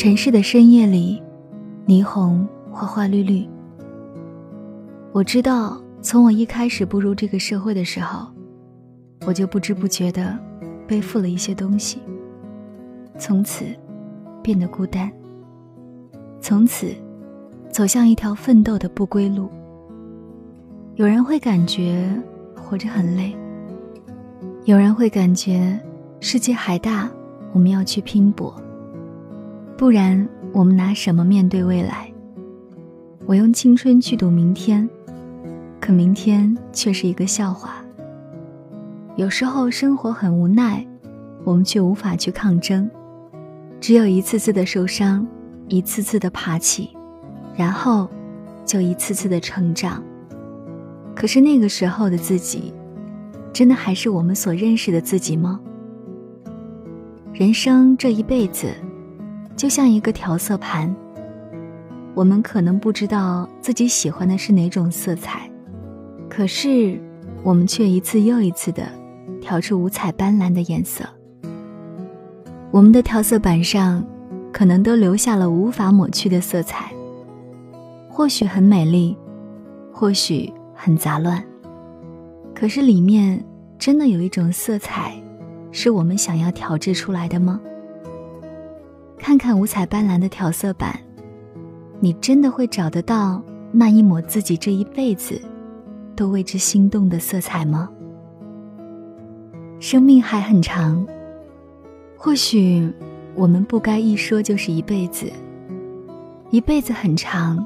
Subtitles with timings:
[0.00, 1.22] 城市的深夜里，
[1.86, 3.46] 霓虹花花绿绿。
[5.12, 8.26] 我知道，从我一开始步入这个社会的时候，
[9.26, 10.38] 我就不知不觉的
[10.88, 11.98] 背负了一些东西，
[13.18, 13.66] 从此
[14.42, 15.12] 变得孤单，
[16.40, 16.86] 从此
[17.68, 19.50] 走向一条奋斗的不归路。
[20.94, 22.10] 有人会感觉
[22.56, 23.36] 活着很累，
[24.64, 25.78] 有人会感觉
[26.20, 27.06] 世界还大，
[27.52, 28.50] 我们要去拼搏。
[29.80, 32.12] 不然，我们拿什么面对未来？
[33.24, 34.86] 我用青春去赌明天，
[35.80, 37.82] 可明天却是一个笑话。
[39.16, 40.86] 有时候生活很无奈，
[41.44, 42.90] 我们却无法去抗争，
[43.80, 45.26] 只有一次次的受伤，
[45.68, 46.90] 一次次的爬起，
[47.56, 48.06] 然后
[48.66, 50.04] 就一次次的成长。
[51.16, 52.74] 可是那个时候的自己，
[53.50, 55.58] 真的还是我们所认识的自己吗？
[57.32, 58.68] 人生这一辈子。
[59.60, 60.90] 就像一个调色盘，
[62.14, 65.50] 我们可能不知道自己喜欢的是哪种色彩，
[66.30, 66.98] 可是
[67.42, 68.88] 我们却一次又一次的
[69.38, 71.04] 调出五彩斑斓的颜色。
[72.70, 74.02] 我们的调色板上，
[74.50, 76.90] 可能都留下了无法抹去的色彩，
[78.08, 79.14] 或许很美丽，
[79.92, 81.44] 或许很杂乱，
[82.54, 83.44] 可是里面
[83.78, 85.12] 真的有一种色彩，
[85.70, 87.60] 是我们想要调制出来的吗？
[89.20, 90.98] 看看五彩斑斓的调色板，
[92.00, 93.40] 你真的会找得到
[93.70, 95.38] 那一抹自己这一辈子
[96.16, 97.90] 都为之心动的色彩吗？
[99.78, 101.06] 生命还很长，
[102.16, 102.90] 或许
[103.34, 105.30] 我们不该一说就是一辈子。
[106.48, 107.64] 一辈子很长，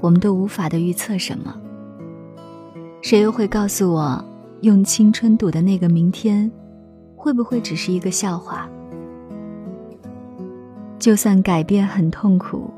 [0.00, 1.54] 我们都无法的预测什么。
[3.02, 4.24] 谁又会告诉我，
[4.62, 6.50] 用青春赌的那个明天，
[7.14, 8.66] 会不会只是一个笑话？
[11.00, 12.70] 就算改变很痛苦，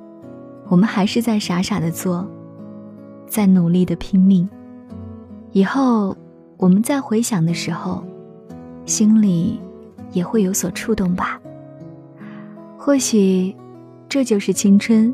[0.68, 2.24] 我们还是在傻傻的做，
[3.27, 4.48] 在努力的拼命。
[5.50, 6.16] 以后
[6.56, 8.05] 我们在回想的时候，
[8.86, 9.61] 心里
[10.12, 11.40] 也会有所触动吧。
[12.78, 13.55] 或许，
[14.08, 15.12] 这就是青春，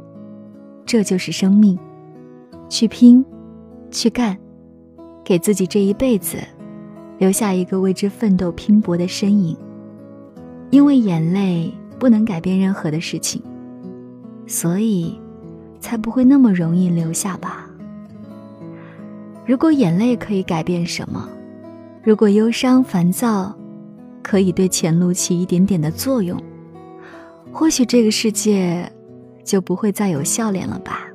[0.84, 1.78] 这就是生命。
[2.68, 3.24] 去拼，
[3.90, 4.36] 去干，
[5.24, 6.36] 给自己这一辈子
[7.16, 9.56] 留下一个为之奋斗拼搏的身影。
[10.68, 11.72] 因为眼泪。
[11.98, 13.42] 不能改变任何的事情，
[14.46, 15.18] 所以
[15.80, 17.68] 才不会那么容易留下吧。
[19.44, 21.28] 如果眼泪可以改变什么，
[22.02, 23.54] 如果忧伤烦躁
[24.22, 26.38] 可以对前路起一点点的作用，
[27.50, 28.92] 或许这个世界
[29.42, 31.07] 就不会再有笑脸了吧。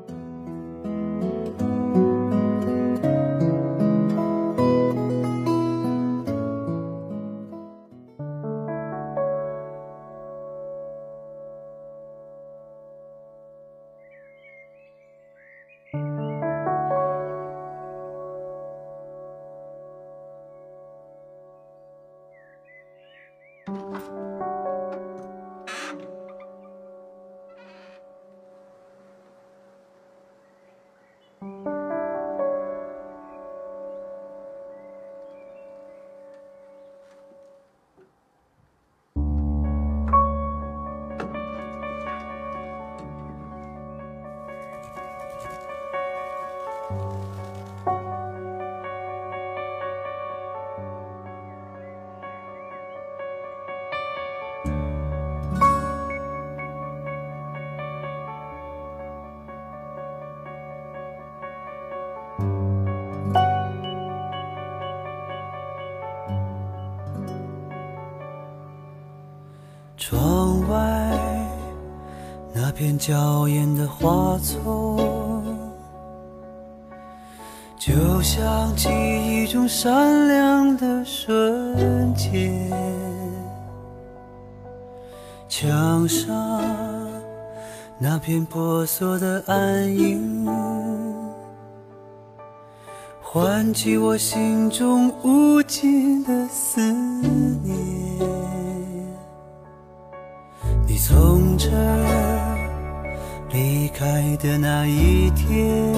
[23.73, 24.22] 窗
[72.73, 75.43] 片娇艳的花丛，
[77.77, 82.51] 就像记忆中闪亮的瞬间。
[85.47, 86.61] 墙上
[87.99, 90.47] 那片婆娑的暗影，
[93.21, 97.77] 唤起我心中无尽的思念。
[100.87, 102.22] 你从这儿
[103.53, 105.93] 离开的那一天，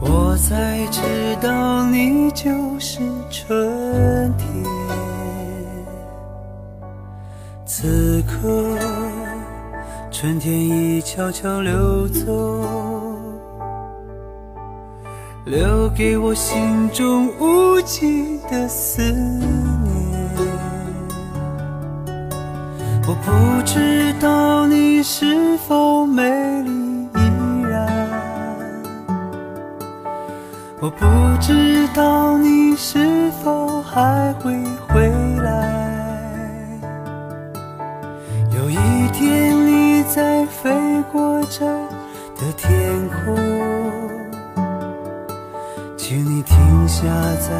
[0.00, 1.00] 我才知
[1.40, 2.98] 道你就是
[3.30, 4.48] 春天。
[7.64, 8.76] 此刻，
[10.10, 12.66] 春天已悄悄溜走，
[15.44, 19.73] 留给我心中无尽的思念。
[23.24, 26.22] 不知道你是否美
[26.62, 28.10] 丽依然
[30.80, 31.06] 我不
[31.40, 34.52] 知道你是否还会
[34.88, 35.08] 回
[35.42, 35.84] 来。
[38.54, 38.76] 有一
[39.12, 40.70] 天你在飞
[41.10, 41.64] 过这
[42.36, 43.34] 的天空
[45.96, 47.06] 请你停下
[47.40, 47.50] 在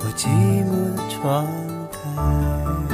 [0.00, 0.26] 我寂
[0.64, 1.46] 寞的窗
[1.92, 2.93] 台。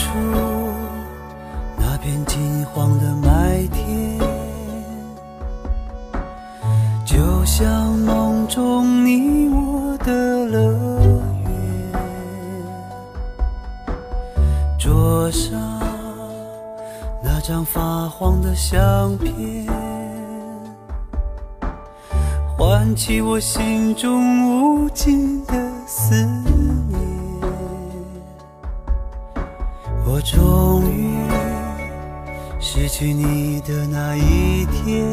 [0.00, 0.06] 处
[1.76, 4.18] 那片金黄的麦田，
[7.04, 7.68] 就像
[7.98, 10.72] 梦中你我的乐
[11.42, 11.52] 园。
[14.78, 15.60] 桌上
[17.22, 19.66] 那张发黄的相片，
[22.56, 25.52] 唤起我心中无尽的
[25.86, 26.14] 思。
[30.12, 31.16] 我终于
[32.58, 35.06] 失去你的那一天，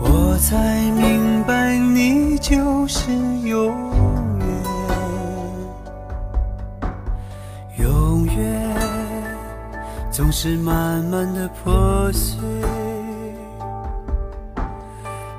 [0.00, 0.56] 我才
[0.92, 3.12] 明白你就是
[3.44, 3.76] 永
[4.38, 4.48] 远，
[7.76, 8.74] 永远
[10.10, 12.38] 总是慢慢的破碎，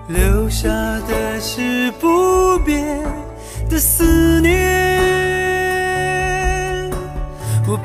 [0.07, 3.03] 留下的是不变
[3.67, 4.78] 的思念。